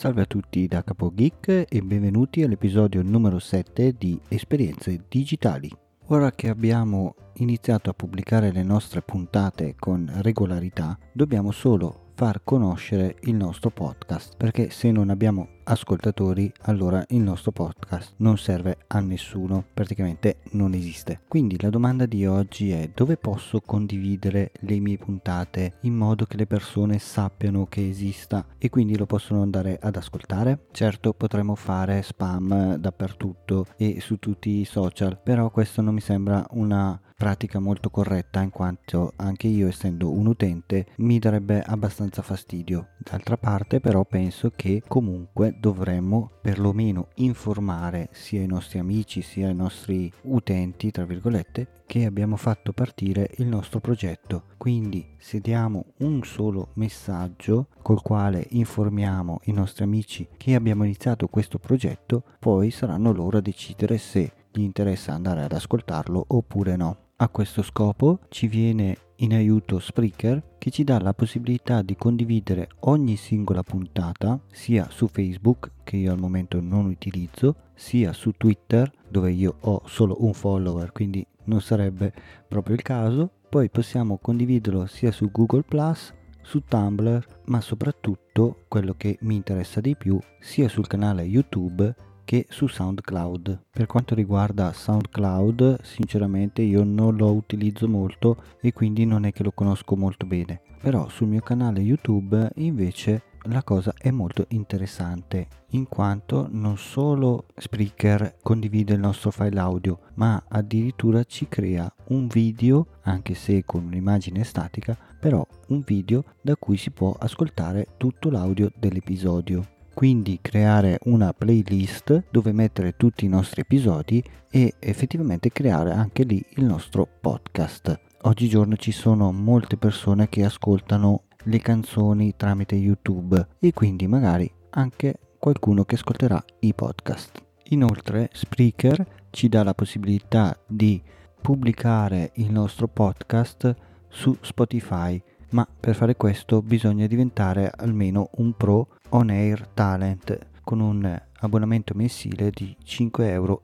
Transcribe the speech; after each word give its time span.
Salve 0.00 0.22
a 0.22 0.24
tutti 0.24 0.66
da 0.66 0.82
Capo 0.82 1.12
Geek 1.14 1.66
e 1.68 1.82
benvenuti 1.82 2.42
all'episodio 2.42 3.02
numero 3.02 3.38
7 3.38 3.92
di 3.98 4.18
Esperienze 4.28 5.04
Digitali. 5.06 5.70
Ora 6.06 6.32
che 6.32 6.48
abbiamo 6.48 7.14
iniziato 7.34 7.90
a 7.90 7.92
pubblicare 7.92 8.50
le 8.50 8.62
nostre 8.62 9.02
puntate 9.02 9.74
con 9.78 10.10
regolarità, 10.22 10.98
dobbiamo 11.12 11.50
solo 11.50 12.09
far 12.20 12.42
conoscere 12.44 13.16
il 13.22 13.34
nostro 13.34 13.70
podcast 13.70 14.36
perché 14.36 14.68
se 14.68 14.90
non 14.90 15.08
abbiamo 15.08 15.48
ascoltatori 15.64 16.52
allora 16.64 17.02
il 17.08 17.22
nostro 17.22 17.50
podcast 17.50 18.12
non 18.18 18.36
serve 18.36 18.76
a 18.88 19.00
nessuno 19.00 19.64
praticamente 19.72 20.40
non 20.50 20.74
esiste. 20.74 21.22
Quindi 21.26 21.58
la 21.58 21.70
domanda 21.70 22.04
di 22.04 22.26
oggi 22.26 22.72
è 22.72 22.90
dove 22.94 23.16
posso 23.16 23.62
condividere 23.62 24.52
le 24.60 24.80
mie 24.80 24.98
puntate 24.98 25.78
in 25.82 25.94
modo 25.94 26.26
che 26.26 26.36
le 26.36 26.46
persone 26.46 26.98
sappiano 26.98 27.64
che 27.64 27.88
esista 27.88 28.44
e 28.58 28.68
quindi 28.68 28.98
lo 28.98 29.06
possono 29.06 29.40
andare 29.40 29.78
ad 29.80 29.96
ascoltare? 29.96 30.66
Certo 30.72 31.14
potremmo 31.14 31.54
fare 31.54 32.02
spam 32.02 32.74
dappertutto 32.74 33.64
e 33.78 33.98
su 34.00 34.18
tutti 34.18 34.60
i 34.60 34.66
social 34.66 35.18
però 35.22 35.48
questo 35.50 35.80
non 35.80 35.94
mi 35.94 36.02
sembra 36.02 36.46
una 36.50 37.00
pratica 37.20 37.58
molto 37.58 37.90
corretta 37.90 38.40
in 38.40 38.48
quanto 38.48 39.12
anche 39.16 39.46
io 39.46 39.68
essendo 39.68 40.10
un 40.10 40.26
utente 40.26 40.86
mi 40.96 41.18
darebbe 41.18 41.60
abbastanza 41.60 42.22
fastidio. 42.22 42.92
D'altra 42.96 43.36
parte 43.36 43.78
però 43.78 44.06
penso 44.06 44.50
che 44.56 44.82
comunque 44.88 45.54
dovremmo 45.60 46.30
perlomeno 46.40 47.08
informare 47.16 48.08
sia 48.12 48.40
i 48.40 48.46
nostri 48.46 48.78
amici 48.78 49.20
sia 49.20 49.50
i 49.50 49.54
nostri 49.54 50.10
utenti 50.22 50.90
tra 50.90 51.04
virgolette 51.04 51.82
che 51.86 52.06
abbiamo 52.06 52.36
fatto 52.36 52.72
partire 52.72 53.28
il 53.36 53.48
nostro 53.48 53.80
progetto. 53.80 54.44
Quindi 54.56 55.06
se 55.18 55.40
diamo 55.40 55.92
un 55.98 56.22
solo 56.22 56.70
messaggio 56.76 57.66
col 57.82 58.00
quale 58.00 58.46
informiamo 58.52 59.40
i 59.44 59.52
nostri 59.52 59.84
amici 59.84 60.26
che 60.38 60.54
abbiamo 60.54 60.84
iniziato 60.84 61.26
questo 61.26 61.58
progetto, 61.58 62.24
poi 62.38 62.70
saranno 62.70 63.12
loro 63.12 63.36
a 63.36 63.42
decidere 63.42 63.98
se 63.98 64.32
gli 64.50 64.62
interessa 64.62 65.12
andare 65.12 65.42
ad 65.42 65.52
ascoltarlo 65.52 66.24
oppure 66.28 66.76
no. 66.76 67.08
A 67.22 67.28
questo 67.28 67.60
scopo 67.60 68.20
ci 68.30 68.46
viene 68.46 68.96
in 69.16 69.34
aiuto 69.34 69.78
Spreaker 69.78 70.54
che 70.56 70.70
ci 70.70 70.84
dà 70.84 70.98
la 70.98 71.12
possibilità 71.12 71.82
di 71.82 71.94
condividere 71.94 72.68
ogni 72.80 73.16
singola 73.16 73.62
puntata 73.62 74.40
sia 74.50 74.88
su 74.88 75.06
Facebook 75.06 75.70
che 75.84 75.98
io 75.98 76.12
al 76.12 76.18
momento 76.18 76.62
non 76.62 76.86
utilizzo 76.86 77.56
sia 77.74 78.14
su 78.14 78.30
Twitter 78.38 78.90
dove 79.06 79.32
io 79.32 79.56
ho 79.60 79.82
solo 79.84 80.24
un 80.24 80.32
follower 80.32 80.92
quindi 80.92 81.26
non 81.44 81.60
sarebbe 81.60 82.10
proprio 82.48 82.74
il 82.74 82.80
caso. 82.80 83.30
Poi 83.50 83.68
possiamo 83.68 84.16
condividerlo 84.16 84.86
sia 84.86 85.12
su 85.12 85.30
Google 85.30 85.64
Plus 85.64 86.14
su 86.40 86.62
Tumblr 86.66 87.22
ma 87.48 87.60
soprattutto 87.60 88.64
quello 88.66 88.94
che 88.96 89.18
mi 89.20 89.34
interessa 89.34 89.82
di 89.82 89.94
più 89.94 90.18
sia 90.38 90.70
sul 90.70 90.86
canale 90.86 91.24
YouTube 91.24 91.94
che 92.30 92.46
su 92.48 92.68
SoundCloud. 92.68 93.64
Per 93.72 93.86
quanto 93.86 94.14
riguarda 94.14 94.72
SoundCloud, 94.72 95.82
sinceramente 95.82 96.62
io 96.62 96.84
non 96.84 97.16
lo 97.16 97.32
utilizzo 97.32 97.88
molto 97.88 98.36
e 98.60 98.72
quindi 98.72 99.04
non 99.04 99.24
è 99.24 99.32
che 99.32 99.42
lo 99.42 99.50
conosco 99.50 99.96
molto 99.96 100.26
bene. 100.26 100.60
Però 100.80 101.08
sul 101.08 101.26
mio 101.26 101.40
canale 101.40 101.80
YouTube 101.80 102.52
invece 102.54 103.22
la 103.46 103.64
cosa 103.64 103.92
è 103.98 104.12
molto 104.12 104.44
interessante 104.50 105.48
in 105.70 105.88
quanto 105.88 106.46
non 106.52 106.78
solo 106.78 107.46
Spreaker 107.56 108.36
condivide 108.42 108.94
il 108.94 109.00
nostro 109.00 109.32
file 109.32 109.58
audio 109.58 109.98
ma 110.14 110.44
addirittura 110.46 111.24
ci 111.24 111.48
crea 111.48 111.92
un 112.08 112.28
video 112.28 112.98
anche 113.04 113.34
se 113.34 113.64
con 113.64 113.86
un'immagine 113.86 114.44
statica 114.44 114.94
però 115.18 115.44
un 115.68 115.80
video 115.80 116.22
da 116.42 116.54
cui 116.56 116.76
si 116.76 116.90
può 116.90 117.16
ascoltare 117.18 117.86
tutto 117.96 118.28
l'audio 118.28 118.70
dell'episodio 118.76 119.78
quindi 119.94 120.38
creare 120.40 120.98
una 121.04 121.32
playlist 121.32 122.24
dove 122.30 122.52
mettere 122.52 122.96
tutti 122.96 123.24
i 123.24 123.28
nostri 123.28 123.62
episodi 123.62 124.22
e 124.50 124.74
effettivamente 124.78 125.50
creare 125.50 125.92
anche 125.92 126.24
lì 126.24 126.44
il 126.56 126.64
nostro 126.64 127.06
podcast. 127.20 127.98
Oggigiorno 128.22 128.76
ci 128.76 128.92
sono 128.92 129.32
molte 129.32 129.76
persone 129.76 130.28
che 130.28 130.44
ascoltano 130.44 131.24
le 131.44 131.58
canzoni 131.58 132.34
tramite 132.36 132.74
YouTube 132.74 133.46
e 133.58 133.72
quindi 133.72 134.06
magari 134.06 134.50
anche 134.70 135.18
qualcuno 135.38 135.84
che 135.84 135.94
ascolterà 135.94 136.42
i 136.60 136.74
podcast. 136.74 137.42
Inoltre 137.70 138.28
Spreaker 138.32 139.06
ci 139.30 139.48
dà 139.48 139.62
la 139.62 139.74
possibilità 139.74 140.58
di 140.66 141.00
pubblicare 141.40 142.32
il 142.34 142.50
nostro 142.50 142.88
podcast 142.88 143.74
su 144.08 144.36
Spotify, 144.40 145.22
ma 145.50 145.66
per 145.78 145.94
fare 145.94 146.16
questo 146.16 146.62
bisogna 146.62 147.06
diventare 147.06 147.70
almeno 147.74 148.30
un 148.36 148.52
pro 148.54 148.88
on 149.10 149.30
air 149.30 149.68
talent 149.68 150.48
con 150.62 150.80
un 150.80 151.20
abbonamento 151.40 151.94
mensile 151.94 152.50
di 152.50 152.76
5,99 152.84 153.24
euro. 153.24 153.60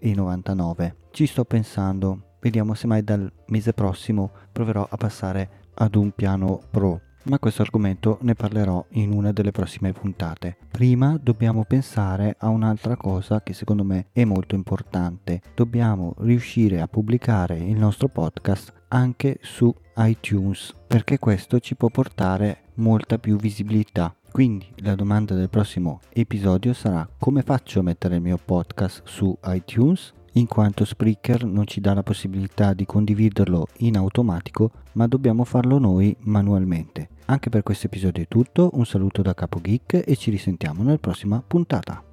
Ci 1.11 1.27
sto 1.27 1.45
pensando, 1.45 2.37
vediamo 2.41 2.75
se 2.75 2.87
mai 2.87 3.05
dal 3.05 3.31
mese 3.47 3.73
prossimo 3.73 4.33
proverò 4.51 4.87
a 4.89 4.97
passare 4.97 5.65
ad 5.75 5.95
un 5.95 6.11
piano 6.11 6.61
pro. 6.71 7.01
Ma 7.29 7.41
questo 7.41 7.63
argomento 7.63 8.19
ne 8.23 8.35
parlerò 8.35 8.85
in 8.91 9.13
una 9.13 9.33
delle 9.33 9.51
prossime 9.51 9.93
puntate. 9.93 10.57
Prima 10.71 11.19
dobbiamo 11.21 11.65
pensare 11.65 12.37
a 12.39 12.49
un'altra 12.49 12.97
cosa 12.97 13.43
che 13.43 13.53
secondo 13.53 13.83
me 13.83 14.07
è 14.13 14.25
molto 14.25 14.55
importante. 14.55 15.41
Dobbiamo 15.55 16.15
riuscire 16.19 16.81
a 16.81 16.87
pubblicare 16.87 17.59
il 17.59 17.77
nostro 17.77 18.07
podcast 18.07 18.73
anche 18.89 19.39
su 19.43 19.75
iTunes 19.97 20.73
perché 20.87 21.19
questo 21.19 21.59
ci 21.59 21.75
può 21.75 21.89
portare 21.89 22.67
molta 22.75 23.19
più 23.19 23.37
visibilità. 23.37 24.15
Quindi 24.31 24.67
la 24.77 24.95
domanda 24.95 25.35
del 25.35 25.49
prossimo 25.49 26.01
episodio 26.13 26.75
sarà 26.75 27.09
come 27.19 27.43
faccio 27.43 27.81
a 27.81 27.83
mettere 27.83 28.17
il 28.17 28.21
mio 28.21 28.39
podcast 28.39 29.03
su 29.05 29.37
iTunes? 29.47 30.13
In 30.37 30.47
quanto 30.49 30.85
Spreaker 30.85 31.47
non 31.47 31.67
ci 31.67 31.81
dà 31.81 31.95
la 31.95 32.03
possibilità 32.03 32.75
di 32.75 32.85
condividerlo 32.85 33.69
in 33.79 33.97
automatico, 33.97 34.71
ma 34.93 35.07
dobbiamo 35.07 35.45
farlo 35.45 35.79
noi 35.79 36.15
manualmente. 36.21 37.09
Anche 37.27 37.49
per 37.49 37.63
questo 37.63 37.87
episodio 37.87 38.23
è 38.23 38.29
tutto, 38.29 38.69
un 38.75 38.85
saluto 38.85 39.23
da 39.23 39.33
Capo 39.33 39.61
Geek 39.63 40.03
e 40.07 40.15
ci 40.17 40.31
risentiamo 40.31 40.83
nella 40.83 40.99
prossima 40.99 41.43
puntata. 41.45 42.06